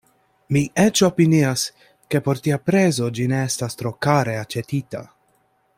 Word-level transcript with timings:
Mi 0.55 0.61
eĉ 0.83 1.01
opinias, 1.07 1.65
ke 2.15 2.21
por 2.29 2.41
tia 2.47 2.59
prezo 2.71 3.11
ĝi 3.19 3.29
ne 3.35 3.45
estas 3.51 3.79
tro 3.83 3.93
kare 4.07 4.35
aĉetita. 4.47 5.05